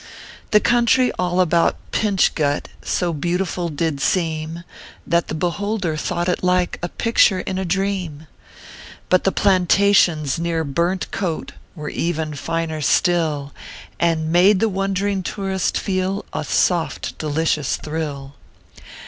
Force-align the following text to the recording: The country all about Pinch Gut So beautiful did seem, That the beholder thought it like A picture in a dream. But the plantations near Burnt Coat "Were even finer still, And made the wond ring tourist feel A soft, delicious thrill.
The 0.49 0.59
country 0.59 1.11
all 1.19 1.39
about 1.39 1.75
Pinch 1.91 2.33
Gut 2.33 2.69
So 2.81 3.13
beautiful 3.13 3.69
did 3.69 4.01
seem, 4.01 4.63
That 5.05 5.27
the 5.27 5.35
beholder 5.35 5.95
thought 5.95 6.27
it 6.27 6.43
like 6.43 6.79
A 6.81 6.89
picture 6.89 7.41
in 7.41 7.59
a 7.59 7.65
dream. 7.65 8.25
But 9.09 9.25
the 9.25 9.31
plantations 9.31 10.39
near 10.39 10.63
Burnt 10.63 11.11
Coat 11.11 11.51
"Were 11.75 11.89
even 11.89 12.33
finer 12.33 12.81
still, 12.81 13.53
And 13.99 14.31
made 14.31 14.59
the 14.59 14.69
wond 14.69 14.99
ring 14.99 15.21
tourist 15.21 15.77
feel 15.77 16.25
A 16.33 16.43
soft, 16.45 17.15
delicious 17.19 17.75
thrill. 17.77 18.33